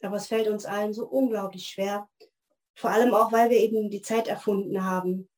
[0.00, 2.08] Aber es fällt uns allen so unglaublich schwer.
[2.74, 5.28] Vor allem auch, weil wir eben die Zeit erfunden haben.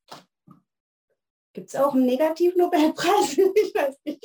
[1.54, 3.36] Gibt es auch einen Negativnobelpreis?
[3.54, 4.24] ich weiß nicht.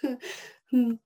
[0.70, 1.00] hm.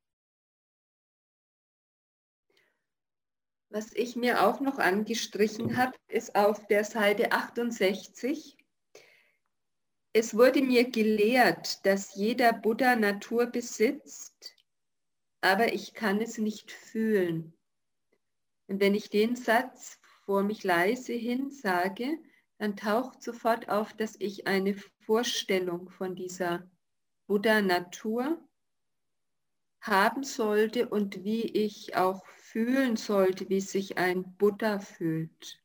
[3.68, 8.57] Was ich mir auch noch angestrichen habe, ist auf der Seite 68.
[10.16, 14.55] Es wurde mir gelehrt, dass jeder Buddha Natur besitzt,
[15.40, 17.53] aber ich kann es nicht fühlen.
[18.68, 22.16] Und wenn ich den Satz vor mich leise hin sage,
[22.59, 26.70] dann taucht sofort auf, dass ich eine Vorstellung von dieser
[27.27, 28.40] Buddha Natur
[29.81, 35.61] haben sollte und wie ich auch fühlen sollte, wie sich ein Buddha fühlt.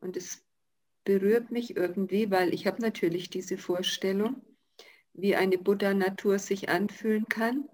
[0.00, 0.45] Und es
[1.06, 4.42] berührt mich irgendwie, weil ich habe natürlich diese Vorstellung,
[5.14, 7.66] wie eine Buddha-Natur sich anfühlen kann.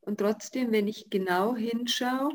[0.00, 2.30] Und trotzdem, wenn ich genau hinschaue,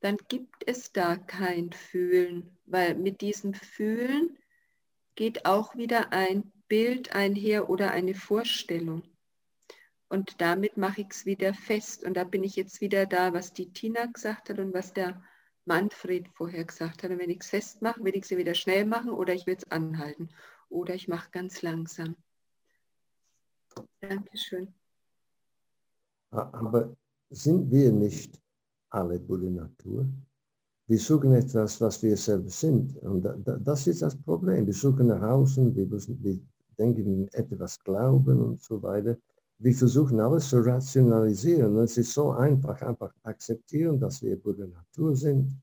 [0.00, 4.38] dann gibt es da kein Fühlen, weil mit diesem Fühlen
[5.14, 9.02] geht auch wieder ein Bild einher oder eine Vorstellung.
[10.08, 12.02] Und damit mache ich es wieder fest.
[12.02, 15.22] Und da bin ich jetzt wieder da, was die Tina gesagt hat und was der
[15.70, 17.10] Manfred vorher gesagt hat.
[17.10, 20.28] Wenn ich es festmache, will ich es wieder schnell machen oder ich will es anhalten.
[20.68, 22.16] Oder ich mache ganz langsam.
[24.00, 24.66] Dankeschön.
[26.32, 26.96] Aber
[27.30, 28.40] sind wir nicht
[28.90, 30.06] alle Buddha Natur?
[30.88, 32.96] Wir suchen etwas, was wir selber sind.
[32.96, 34.66] Und das ist das Problem.
[34.66, 36.40] Wir suchen nach außen, wir, müssen, wir
[36.76, 39.16] denken etwas glauben und so weiter
[39.62, 41.76] wir versuchen alles zu rationalisieren.
[41.78, 45.54] Es ist so einfach, einfach akzeptieren, dass wir Buddha Natur sind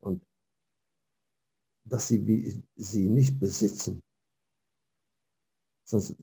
[0.00, 0.20] und
[1.84, 4.02] dass sie sie nicht besitzen.
[5.84, 6.16] Sonst,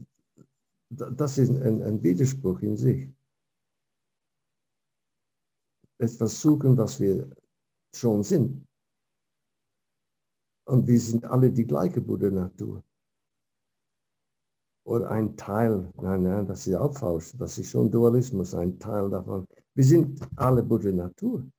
[0.89, 3.09] das ist ein, ein Widerspruch in sich.
[5.97, 7.29] Etwas suchen, was wir
[7.95, 8.67] schon sind.
[10.65, 12.83] Und wir sind alle die gleiche Buddha-Natur
[14.83, 19.09] oder ein Teil, nein, nein, das ist auch falsch, das ist schon Dualismus, ein Teil
[19.09, 19.47] davon.
[19.75, 21.49] Wir sind alle Buddha Natur.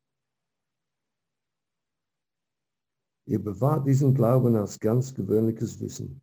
[3.26, 6.20] Ihr bewahrt diesen Glauben als ganz gewöhnliches Wissen.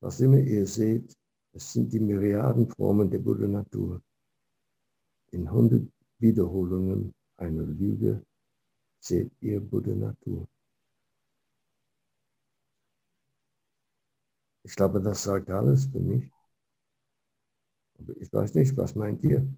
[0.00, 1.16] Was immer ihr seht,
[1.52, 4.02] es sind die Myriaden Formen der Buddha Natur.
[5.32, 8.22] In hundert Wiederholungen einer Lüge
[9.00, 10.46] seht ihr Buddha Natur.
[14.68, 16.30] Ich glaube, das sagt alles für mich.
[17.98, 19.48] Aber ich weiß nicht, was meint ihr?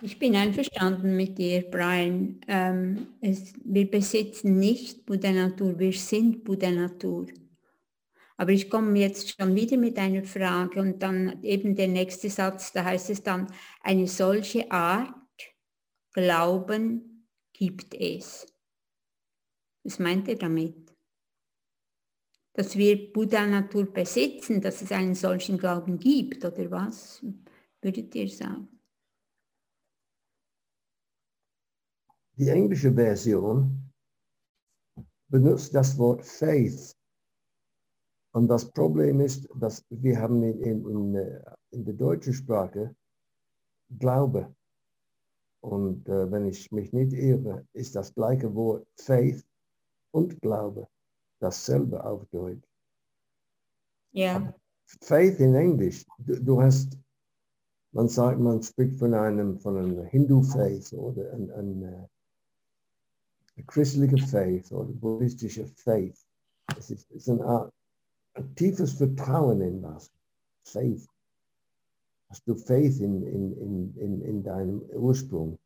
[0.00, 2.40] Ich bin einverstanden mit dir, Brian.
[2.48, 7.26] Ähm, es, wir besitzen nicht Buddha Natur, wir sind Buddha Natur.
[8.38, 12.72] Aber ich komme jetzt schon wieder mit einer Frage und dann eben der nächste Satz,
[12.72, 13.46] da heißt es dann,
[13.82, 15.14] eine solche Art
[16.14, 18.46] Glauben gibt es.
[19.82, 20.83] Was meint er damit?
[22.54, 27.24] Dass wir Buddha-Natur besitzen, dass es einen solchen Glauben gibt, oder was
[27.82, 28.68] würdet ihr sagen?
[32.36, 33.92] Die englische Version
[35.28, 36.96] benutzt das Wort Faith.
[38.32, 41.14] Und das Problem ist, dass wir haben in, in,
[41.70, 42.94] in der deutschen Sprache
[43.98, 44.54] Glaube.
[45.60, 49.44] Und äh, wenn ich mich nicht irre, ist das gleiche Wort Faith
[50.12, 50.88] und Glaube
[51.44, 52.66] dasselbe auf Deutsch.
[54.12, 54.54] Ja.
[55.02, 56.98] Faith in Englisch, du, du, hast,
[57.92, 62.08] man sagt, man spricht von einem, von einem Hindu-Faith oder ein, ein, ein
[63.56, 66.18] äh, christlicher Faith oder buddhistischer Faith.
[66.78, 67.72] Es ist, es ist eine Art,
[68.34, 70.10] ein tiefes Vertrauen in was.
[70.64, 71.06] Faith.
[72.30, 75.58] Hast du Faith in, in, in, in, in deinem Ursprung?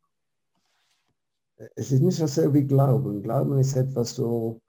[1.75, 3.21] Es ist nicht dasselbe wie Glauben.
[3.21, 4.61] Glauben ist etwas so,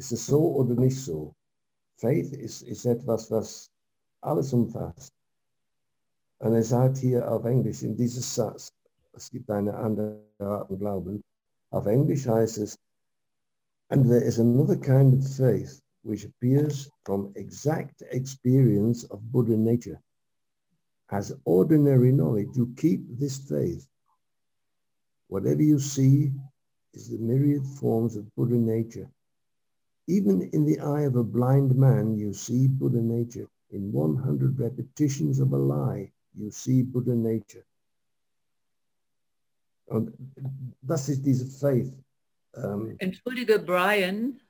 [0.00, 1.34] ist es so oder nicht so?
[1.98, 3.70] Faith ist, ist etwas, was
[4.22, 5.12] alles umfasst.
[6.38, 8.72] Und er sagt hier auf Englisch in diesem Satz,
[9.12, 11.22] es gibt eine andere Art von Glauben.
[11.70, 12.78] Auf Englisch heißt es,
[13.90, 20.00] and there is another kind of faith which appears from exact experience of Buddha nature.
[21.10, 23.86] As ordinary knowledge, you keep this faith.
[25.28, 26.32] Whatever you see
[26.94, 29.10] is the myriad forms of Buddha nature
[30.10, 33.48] Even in the eye of a blind man, you see Buddha nature.
[33.70, 37.64] In 100 repetitions of a lie, you see Buddha nature.
[39.86, 40.12] Und
[40.82, 41.92] das ist diese Faith.
[42.54, 44.40] Ähm, Entschuldige, Brian.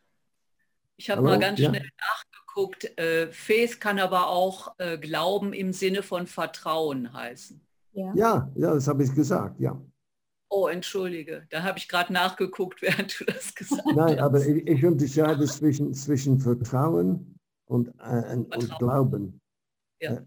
[0.96, 1.68] Ich habe mal ganz Ja.
[1.68, 2.98] schnell nachgeguckt.
[2.98, 7.60] Äh, Faith kann aber auch äh, Glauben im Sinne von Vertrauen heißen.
[7.92, 8.14] Ja.
[8.14, 9.78] ja, ja, das habe ich gesagt, ja.
[10.52, 11.46] Oh, entschuldige.
[11.50, 14.18] Da habe ich gerade nachgeguckt, während du das gesagt Nein, hast.
[14.18, 18.78] aber ich, ich unterscheide zwischen, zwischen Vertrauen und, äh, und Vertrauen.
[18.78, 19.40] Glauben.
[20.00, 20.14] Ja.
[20.14, 20.26] Äh,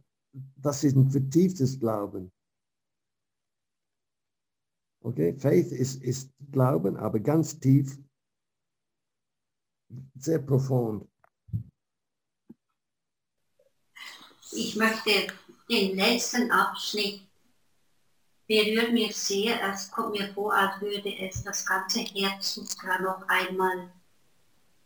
[0.57, 2.31] Das ist ein vertieftes Glauben.
[5.03, 7.99] Okay, Faith ist, ist Glauben, aber ganz tief,
[10.15, 11.05] sehr profund.
[14.53, 15.27] Ich möchte
[15.69, 17.27] den letzten Abschnitt
[18.53, 19.57] berührt mir sehr.
[19.71, 23.89] Es kommt mir vor, als würde es das ganze Herz sogar noch einmal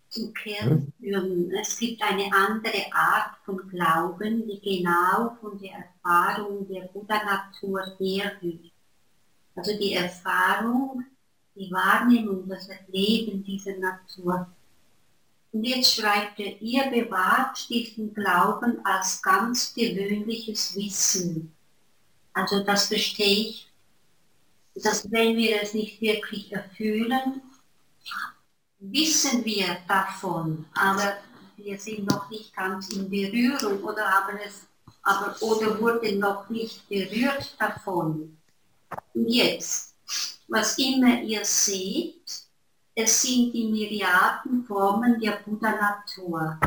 [0.08, 1.52] zum Kern führen.
[1.52, 8.72] Es gibt eine andere Art von Glauben, die genau von der Erfahrung der Buddha-Natur herrührt.
[9.54, 11.04] Also die Erfahrung,
[11.56, 14.48] die Wahrnehmung, das Erleben dieser Natur.
[15.52, 21.57] Und jetzt schreibt er, ihr bewahrt diesen Glauben als ganz gewöhnliches Wissen.
[22.38, 23.68] Also das verstehe ich,
[24.76, 27.42] dass wenn wir es nicht wirklich erfüllen,
[28.78, 31.18] wissen wir davon, aber
[31.56, 34.68] wir sind noch nicht ganz in Berührung oder haben es,
[35.02, 38.38] aber oder wurden noch nicht berührt davon.
[39.16, 39.96] Und jetzt,
[40.48, 42.22] was immer ihr seht,
[42.94, 46.60] es sind die Myriaden Formen der Buddha-Natur.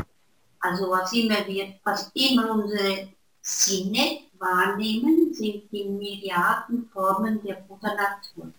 [0.59, 3.07] Also was immer, wir, was immer unsere
[3.41, 8.51] Sinne wahrnehmen, sind die Myriaden Formen der Buddha-Natur.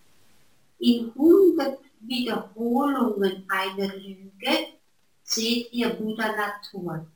[0.79, 4.69] In 100 Wiederholungen einer Lüge
[5.23, 7.07] seht ihr Buddha-Natur.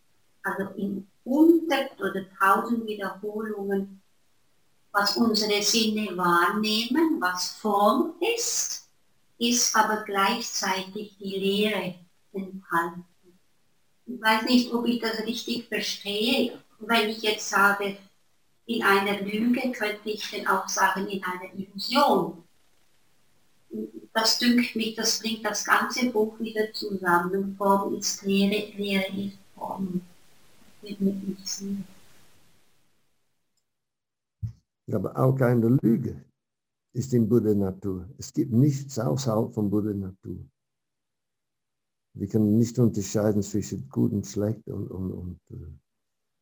[0.42, 4.00] Also in 100 oder 1000 Wiederholungen,
[4.92, 8.88] was unsere Sinne wahrnehmen, was Form ist,
[9.38, 11.94] ist aber gleichzeitig die Lehre
[12.32, 13.04] enthalten.
[14.06, 16.58] Ich weiß nicht, ob ich das richtig verstehe.
[16.78, 17.96] Wenn ich jetzt sage,
[18.66, 22.42] in einer Lüge, könnte ich dann auch sagen, in einer Illusion.
[24.12, 27.54] Das dünkt mich, das bringt das ganze Buch wieder zusammen.
[27.56, 30.00] Form ist Lehre, Lehre ist Form.
[34.92, 36.24] Aber auch keine Lüge
[36.92, 38.08] ist in Buddha-Natur.
[38.18, 40.38] Es gibt nichts außerhalb von Buddha-Natur.
[42.14, 45.85] Wir können nicht unterscheiden zwischen gut und schlecht und, und, und äh,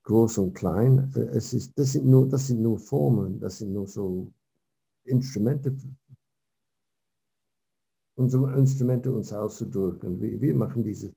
[0.04, 1.12] groß und klein.
[1.32, 4.32] Es ist, das, sind nur, das sind nur Formen, das sind nur so
[5.04, 5.76] Instrumente,
[8.16, 10.20] unsere Instrumente uns auszudrücken.
[10.20, 11.12] Wir, wir machen diese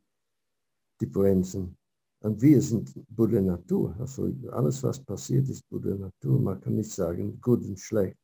[0.99, 1.77] Differenzen.
[2.19, 3.95] Und wir sind Buddha Natur.
[3.99, 6.39] Also alles, was passiert, ist Buddha Natur.
[6.39, 8.17] Man kann nicht sagen, gut und schlecht.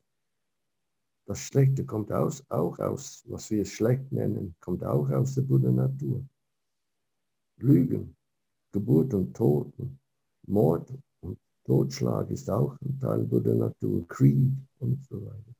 [1.25, 5.71] Das Schlechte kommt aus, auch aus, was wir schlecht nennen, kommt auch aus der Buddha
[5.71, 6.25] Natur.
[7.57, 8.17] Lügen,
[8.73, 9.71] Geburt und Tod,
[10.47, 15.55] Mord und Totschlag ist auch ein Teil Buddha Natur, Krieg und so weiter.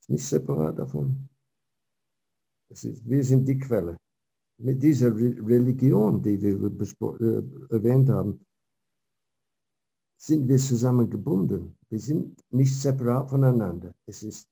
[0.00, 1.28] Ist nicht separat davon.
[2.68, 3.96] Es ist, wir sind die Quelle.
[4.58, 8.40] Mit dieser Re Religion, die wir äh, erwähnt haben,
[10.18, 11.76] sind wir zusammen gebunden.
[11.90, 13.94] Wir sind nicht separat voneinander.
[14.06, 14.48] Es ist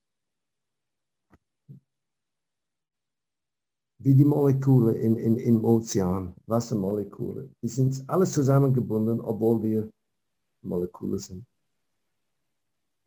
[4.05, 7.49] wie die Moleküle in, in, im Ozean, Wassermoleküle.
[7.63, 9.89] Die sind alle zusammengebunden, obwohl wir
[10.61, 11.43] Moleküle sind.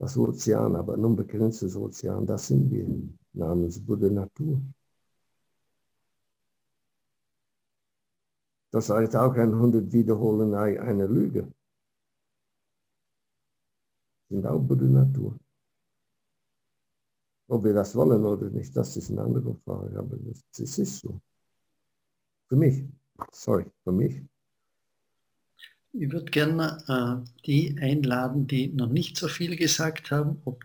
[0.00, 2.84] Das Ozean, aber ein unbegrenztes Ozean, das sind wir
[3.32, 4.60] namens Buddha Natur.
[8.72, 11.46] Das heißt auch ein 100 Wiederholen einer Lüge.
[14.28, 15.38] Sind auch Buddha Natur.
[17.48, 21.18] Ob wir das wollen oder nicht, das ist eine andere Frage, aber das, ist so.
[22.46, 22.84] Für mich,
[23.32, 24.22] sorry, für mich.
[25.92, 30.62] Ich würde gerne äh, die einladen, die noch nicht so viel gesagt haben, ob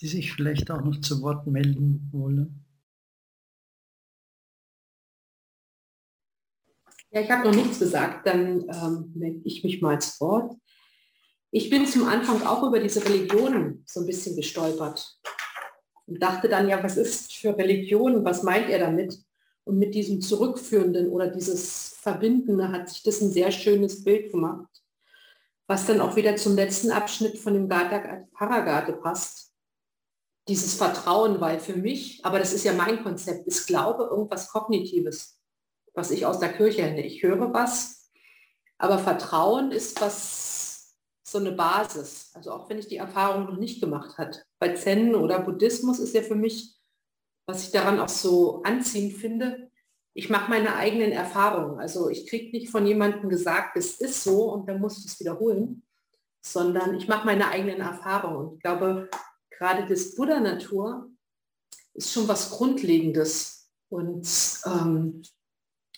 [0.00, 2.64] die sich vielleicht auch noch zu Wort melden wollen.
[7.10, 10.54] Ja, ich habe noch nichts gesagt, dann ähm, melde ich mich mal ins Wort.
[11.50, 15.18] Ich bin zum Anfang auch über diese Religionen so ein bisschen gestolpert
[16.06, 19.18] und dachte dann, ja, was ist für Religion, was meint er damit?
[19.64, 24.68] Und mit diesem Zurückführenden oder dieses Verbindende hat sich das ein sehr schönes Bild gemacht,
[25.66, 29.52] was dann auch wieder zum letzten Abschnitt von dem Gata Paragate passt.
[30.46, 35.40] Dieses Vertrauen, weil für mich, aber das ist ja mein Konzept, ist Glaube irgendwas Kognitives.
[35.94, 37.06] was ich aus der Kirche kenne.
[37.06, 38.10] Ich höre was,
[38.78, 40.53] aber Vertrauen ist was,
[41.34, 42.30] so eine Basis.
[42.34, 44.46] Also auch wenn ich die Erfahrung noch nicht gemacht hat.
[44.60, 46.76] Bei Zen oder Buddhismus ist ja für mich,
[47.46, 49.68] was ich daran auch so anziehend finde,
[50.16, 51.80] ich mache meine eigenen Erfahrungen.
[51.80, 55.18] Also ich kriege nicht von jemandem gesagt, es ist so und dann muss ich es
[55.18, 55.82] wiederholen,
[56.40, 58.36] sondern ich mache meine eigenen Erfahrungen.
[58.36, 59.10] Und ich glaube,
[59.50, 61.10] gerade das Buddha-Natur
[61.94, 63.68] ist schon was Grundlegendes.
[63.88, 64.28] Und
[64.66, 65.22] ähm,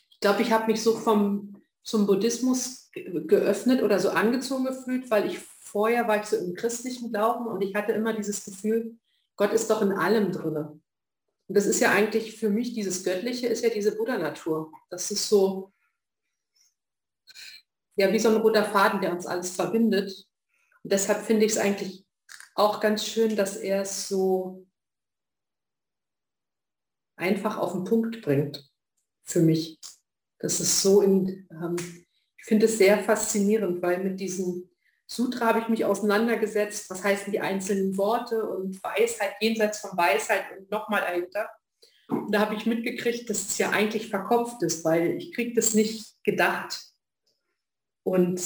[0.09, 5.27] ich glaube, ich habe mich so vom, zum Buddhismus geöffnet oder so angezogen gefühlt, weil
[5.27, 8.97] ich vorher war ich so im christlichen Glauben und ich hatte immer dieses Gefühl,
[9.37, 10.57] Gott ist doch in allem drin.
[11.49, 14.73] Und das ist ja eigentlich für mich, dieses Göttliche ist ja diese Buddha-Natur.
[14.91, 15.73] Das ist so,
[17.97, 20.27] ja, wie so ein roter Faden, der uns alles verbindet.
[20.83, 22.07] Und deshalb finde ich es eigentlich
[22.55, 24.67] auch ganz schön, dass er es so
[27.17, 28.69] einfach auf den Punkt bringt
[29.25, 29.79] für mich.
[30.39, 32.06] Das ist so in, ähm,
[32.47, 34.69] finde es sehr faszinierend, weil mit diesem
[35.07, 40.45] Sutra habe ich mich auseinandergesetzt, was heißen die einzelnen Worte und Weisheit, jenseits von Weisheit
[40.57, 41.49] und nochmal dahinter.
[42.09, 45.75] Und da habe ich mitgekriegt, dass es ja eigentlich verkopft ist, weil ich kriege das
[45.75, 46.93] nicht gedacht.
[48.05, 48.41] Und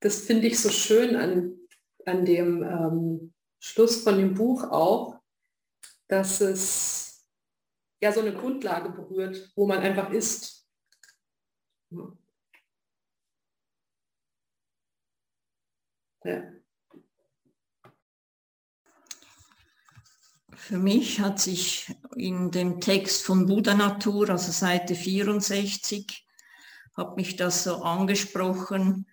[0.00, 1.58] das finde ich so schön an,
[2.06, 5.20] an dem ähm, Schluss von dem Buch auch,
[6.06, 7.26] dass es
[8.00, 10.68] ja so eine Grundlage berührt, wo man einfach ist.
[16.24, 16.42] Ja.
[20.56, 26.26] Für mich hat sich in dem Text von Buddha Natur, also Seite 64,
[26.96, 29.06] hat mich das so angesprochen,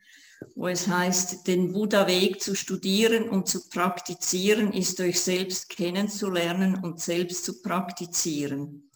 [0.55, 7.01] wo es heißt, den Buddha-Weg zu studieren und zu praktizieren, ist euch selbst kennenzulernen und
[7.01, 8.89] selbst zu praktizieren.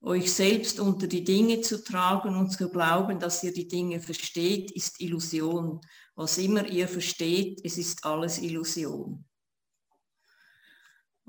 [0.00, 4.70] Euch selbst unter die Dinge zu tragen und zu glauben, dass ihr die Dinge versteht,
[4.70, 5.80] ist Illusion
[6.18, 9.24] was immer ihr versteht, es ist alles Illusion.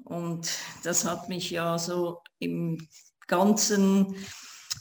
[0.03, 0.49] Und
[0.81, 2.87] das hat mich ja so im
[3.27, 4.15] ganzen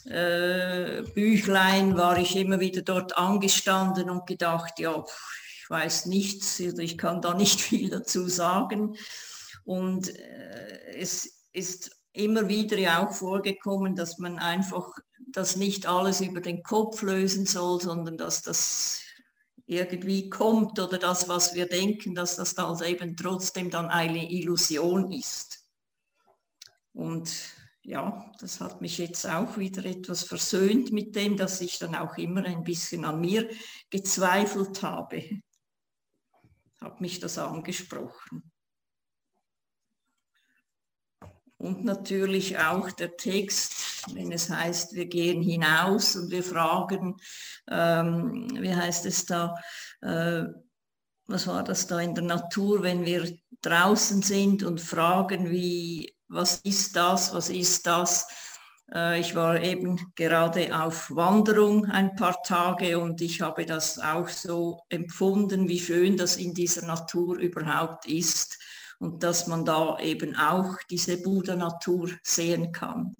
[0.05, 5.05] äh, Büchlein war ich immer wieder dort angestanden und gedacht, ja,
[5.61, 8.95] ich weiß nichts, ich kann da nicht viel dazu sagen.
[9.63, 14.89] Und äh, es ist immer wieder ja auch vorgekommen, dass man einfach
[15.31, 19.03] das nicht alles über den Kopf lösen soll, sondern dass das
[19.69, 25.11] irgendwie kommt oder das, was wir denken, dass das dann eben trotzdem dann eine Illusion
[25.11, 25.63] ist.
[26.91, 27.31] Und
[27.83, 32.17] ja, das hat mich jetzt auch wieder etwas versöhnt mit dem, dass ich dann auch
[32.17, 33.47] immer ein bisschen an mir
[33.91, 35.23] gezweifelt habe.
[36.81, 38.51] Hat mich das angesprochen.
[41.59, 47.17] Und natürlich auch der Text, wenn es heißt, wir gehen hinaus und wir fragen,
[47.69, 49.55] ähm, wie heißt es da,
[50.01, 50.45] äh,
[51.27, 56.61] was war das da in der Natur, wenn wir draußen sind und fragen, wie, was
[56.63, 58.25] ist das, was ist das?
[58.93, 64.29] Äh, ich war eben gerade auf Wanderung ein paar Tage und ich habe das auch
[64.29, 68.57] so empfunden, wie schön das in dieser Natur überhaupt ist
[68.99, 73.15] und dass man da eben auch diese Buddha-Natur sehen kann.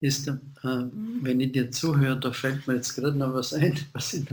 [0.00, 4.12] Ist, äh, wenn ich dir zuhöre, da fällt mir jetzt gerade noch was ein, was
[4.12, 4.26] ich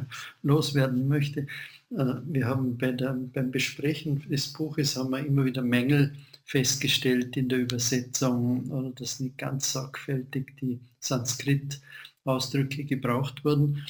[0.43, 1.47] loswerden möchte.
[1.91, 6.13] Äh, wir haben bei der, beim Besprechen des Buches haben wir immer wieder Mängel
[6.45, 13.85] festgestellt in der Übersetzung oder dass nicht ganz sorgfältig die Sanskrit-Ausdrücke gebraucht wurden.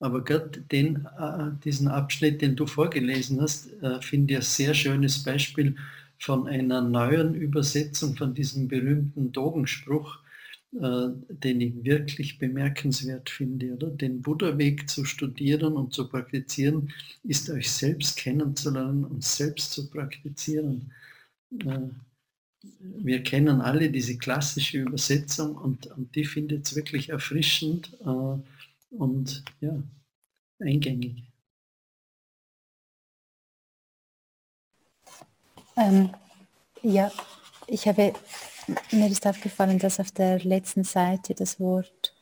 [0.00, 4.74] Aber gerade den, äh, diesen Abschnitt, den du vorgelesen hast, äh, finde ich ein sehr
[4.74, 5.76] schönes Beispiel
[6.18, 10.18] von einer neuen Übersetzung von diesem berühmten Dogenspruch,
[10.72, 13.74] äh, den ich wirklich bemerkenswert finde.
[13.74, 13.88] Oder?
[13.88, 16.92] Den Buddha-Weg zu studieren und zu praktizieren,
[17.22, 20.90] ist euch selbst kennenzulernen und selbst zu praktizieren.
[22.80, 27.92] Wir kennen alle diese klassische Übersetzung und, und die findet es wirklich erfrischend.
[28.04, 28.38] Äh,
[28.98, 29.82] und ja,
[30.58, 31.24] eingängig.
[35.76, 36.10] Ähm,
[36.82, 37.10] ja,
[37.66, 38.12] ich habe,
[38.92, 42.14] mir ist aufgefallen, dass auf der letzten Seite das Wort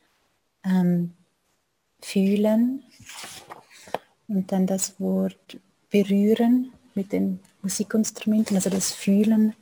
[0.63, 1.13] ähm,
[2.01, 2.83] fühlen
[4.27, 5.59] und dann das Wort
[5.89, 9.55] berühren mit den Musikinstrumenten, also das Fühlen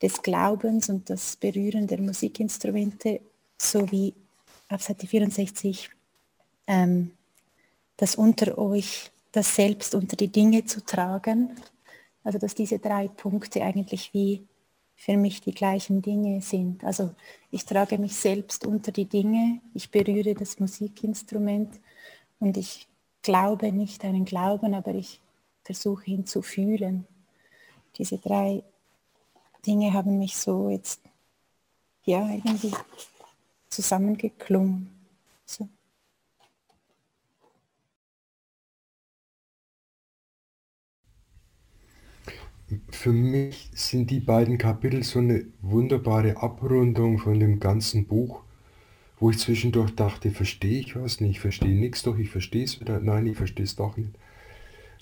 [0.00, 3.20] des Glaubens und das Berühren der Musikinstrumente
[3.58, 4.14] sowie
[4.70, 5.90] auf Seite 64,
[6.66, 7.12] ähm,
[7.96, 11.50] das unter euch, das Selbst unter die Dinge zu tragen.
[12.24, 14.46] Also dass diese drei Punkte eigentlich wie
[14.96, 16.84] für mich die gleichen Dinge sind.
[16.84, 17.14] Also
[17.50, 21.80] ich trage mich selbst unter die Dinge, ich berühre das Musikinstrument
[22.38, 22.86] und ich
[23.22, 25.20] glaube nicht einen Glauben, aber ich
[25.62, 27.06] versuche ihn zu fühlen.
[27.96, 28.62] Diese drei
[29.66, 31.00] Dinge haben mich so jetzt
[32.04, 32.72] ja irgendwie
[33.70, 34.90] zusammengeklungen.
[35.46, 35.68] So.
[42.90, 48.42] Für mich sind die beiden Kapitel so eine wunderbare Abrundung von dem ganzen Buch,
[49.18, 53.00] wo ich zwischendurch dachte, verstehe ich was nicht, verstehe nichts, doch ich verstehe es wieder,
[53.00, 54.10] nein, ich verstehe es doch nicht.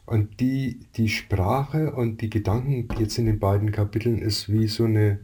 [0.06, 4.84] Und die, die Sprache und die Gedanken jetzt in den beiden Kapiteln ist wie so
[4.84, 5.18] eine,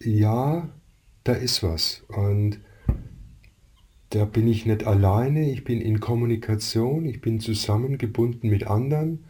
[0.00, 0.68] ja,
[1.24, 2.04] da ist was.
[2.08, 2.60] Und
[4.10, 9.24] da bin ich nicht alleine, ich bin in Kommunikation, ich bin zusammengebunden mit anderen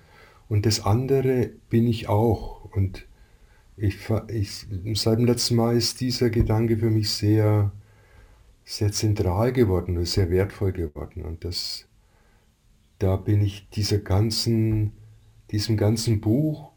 [0.48, 2.64] und das andere bin ich auch.
[2.72, 3.06] Und
[3.76, 3.96] ich,
[4.28, 7.72] ich, seit dem letzten Mal ist dieser Gedanke für mich sehr,
[8.64, 11.22] sehr zentral geworden und sehr wertvoll geworden.
[11.22, 11.86] Und das,
[12.98, 14.92] da bin ich dieser ganzen,
[15.50, 16.70] diesem ganzen Buch,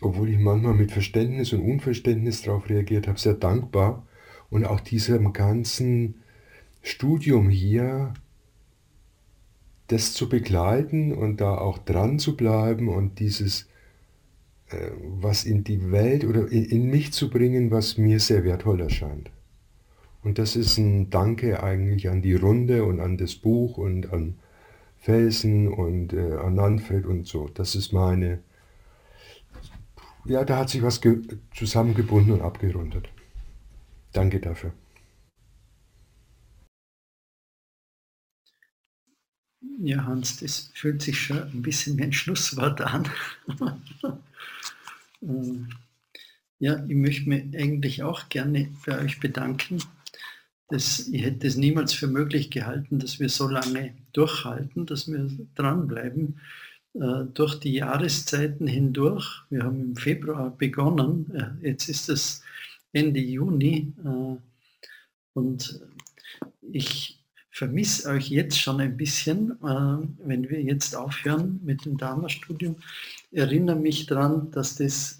[0.00, 4.06] obwohl ich manchmal mit Verständnis und Unverständnis darauf reagiert habe, sehr dankbar.
[4.50, 6.22] Und auch diesem ganzen
[6.82, 8.14] Studium hier,
[9.88, 13.68] das zu begleiten und da auch dran zu bleiben und dieses,
[14.68, 18.80] äh, was in die Welt oder in, in mich zu bringen, was mir sehr wertvoll
[18.80, 19.30] erscheint.
[20.22, 24.36] Und das ist ein Danke eigentlich an die Runde und an das Buch und an
[24.96, 27.48] Felsen und äh, an Nanfeld und so.
[27.54, 28.40] Das ist meine,
[30.28, 31.00] ja, da hat sich was
[31.54, 33.08] zusammengebunden und abgerundet.
[34.12, 34.72] Danke dafür.
[39.78, 43.08] Ja, Hans, das fühlt sich schon ein bisschen wie ein Schlusswort an.
[45.22, 45.70] Ähm,
[46.58, 49.80] ja, ich möchte mich eigentlich auch gerne bei euch bedanken
[50.68, 55.28] das, ich hätte es niemals für möglich gehalten, dass wir so lange durchhalten, dass wir
[55.54, 56.40] dranbleiben.
[57.00, 62.42] Äh, durch die Jahreszeiten hindurch, wir haben im Februar begonnen, äh, jetzt ist es
[62.92, 64.36] Ende Juni äh,
[65.34, 65.80] und
[66.62, 72.76] ich vermisse euch jetzt schon ein bisschen, wenn wir jetzt aufhören mit dem Dharma-Studium.
[73.32, 75.18] Erinnere mich daran, dass das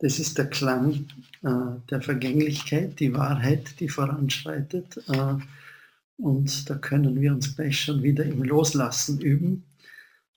[0.00, 1.06] das ist der Klang
[1.42, 5.00] der Vergänglichkeit, die Wahrheit, die voranschreitet.
[6.18, 9.64] Und da können wir uns gleich schon wieder im Loslassen üben.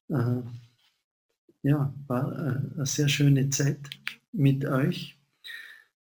[0.09, 0.41] Äh,
[1.63, 3.79] ja, war äh, eine sehr schöne Zeit
[4.31, 5.17] mit euch.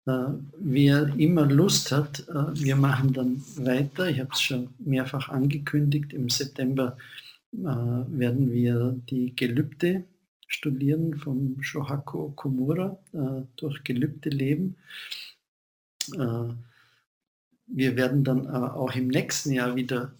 [0.06, 0.28] Äh,
[0.58, 4.08] wer immer Lust hat, äh, wir machen dann weiter.
[4.08, 6.12] Ich habe es schon mehrfach angekündigt.
[6.12, 6.96] Im September
[7.54, 10.04] werden wir die Gelübde
[10.48, 14.76] studieren vom Shohaku Komura äh, durch gelübde Leben.
[17.66, 20.12] Wir werden dann aber auch im nächsten Jahr wieder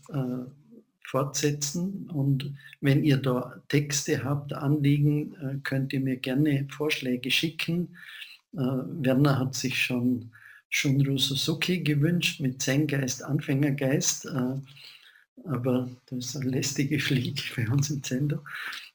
[1.12, 7.98] fortsetzen und wenn ihr da Texte habt, Anliegen, äh, könnt ihr mir gerne Vorschläge schicken.
[8.54, 10.32] Äh, Werner hat sich schon
[10.70, 14.54] Shunru Suzuki gewünscht mit Zen-Geist, Anfängergeist, äh,
[15.44, 18.38] aber das ist eine lästige Fliege für uns im Zendo.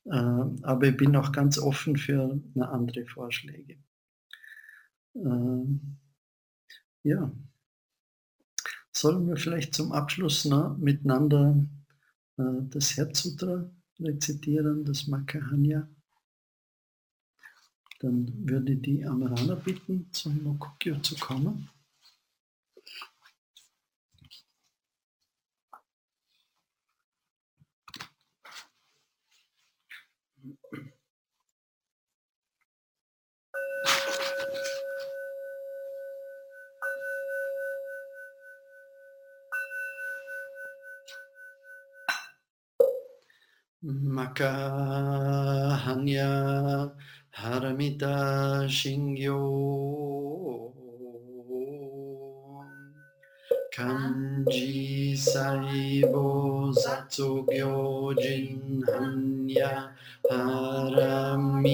[0.07, 3.75] Ähm, aber ich bin auch ganz offen für andere Vorschläge.
[5.13, 5.97] Ähm,
[7.03, 7.31] ja,
[8.91, 11.55] sollen wir vielleicht zum Abschluss noch miteinander
[12.37, 13.69] das Herzsutra
[13.99, 15.89] rezitieren, das Makahanya?
[17.99, 21.69] Dann würde die Amarana bitten, zum Mokukyo zu kommen.
[43.85, 44.49] Makahanya
[47.29, 49.37] Haramita Shingyo.
[53.69, 58.17] Kanji Saibo Zatsugyo
[58.89, 59.93] Hanya
[60.29, 61.71] Paramita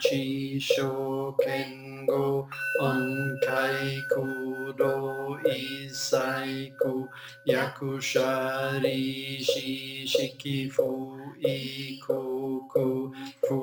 [0.00, 2.46] Chisho Kengo
[2.80, 7.08] Onkai Kudo Isaiku
[7.48, 13.12] Yakushari Shishiki Fu Ikoku
[13.48, 13.58] Fu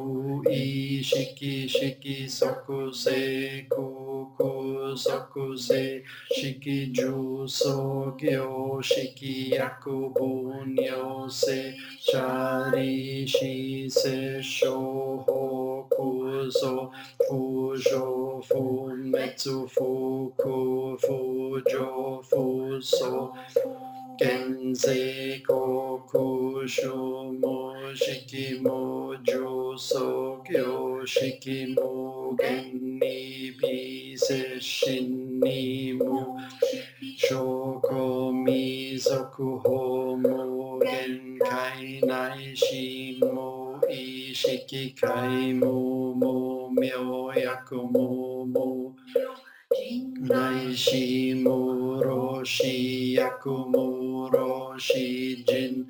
[0.49, 4.51] Ishiki Shiki Soku Seku Ku
[4.95, 6.03] Soku Se
[6.35, 14.75] Shiki Ju Sogyo Shiki Yaku Bunyo Se shari Shiki shi se sho
[15.25, 15.41] ho
[15.93, 16.07] ku
[16.59, 16.91] so
[17.25, 17.39] fu
[17.87, 18.05] jo
[18.49, 18.61] fu
[19.11, 19.89] metsu fu
[20.41, 21.17] ku fu
[21.71, 21.89] jo
[22.29, 22.43] fu
[22.81, 23.11] so
[24.23, 36.37] 天聖高校所も式も上層教式も現に微接心にも
[37.17, 48.95] 証拠未ナ法も限界内心も意識モもも妙薬もも
[49.71, 55.07] Najsi muroshi yakumuroshi
[55.47, 55.87] jin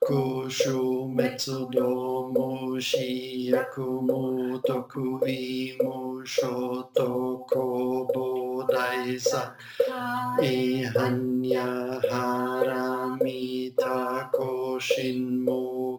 [0.00, 1.90] kushu metsudo
[2.32, 3.10] mushi
[3.52, 9.42] yakumu toku imu shoto kobo daisa
[10.40, 11.68] ihanya
[12.08, 13.96] haramita
[14.32, 15.91] koshin mu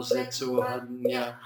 [0.00, 1.38] zetsu hanya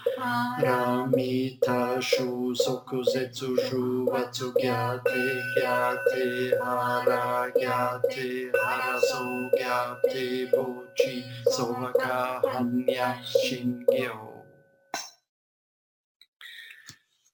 [0.63, 5.23] ramita shu soku zetsu shu watsu gyate
[5.57, 9.23] gyate hara gyate hara so
[9.59, 11.25] gyate bochi
[11.55, 14.31] sovaka hanya shingyo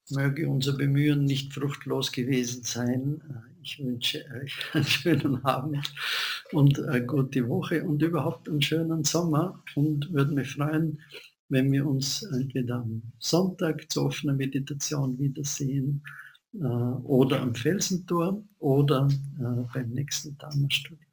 [0.09, 3.21] Möge unser Bemühen nicht fruchtlos gewesen sein.
[3.67, 5.93] Ich wünsche euch einen schönen Abend
[6.53, 11.01] und eine gute Woche und überhaupt einen schönen Sommer und würde mich freuen,
[11.49, 16.01] wenn wir uns entweder am Sonntag zur offenen Meditation wiedersehen
[16.53, 21.06] äh, oder am Felsentor oder äh, beim nächsten Dharma-Studium.